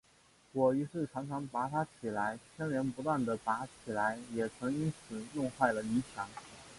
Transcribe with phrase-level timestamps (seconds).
[0.53, 6.27] 我于是常常拔它起来，牵连不断地拔起来，也曾因此弄坏了泥墙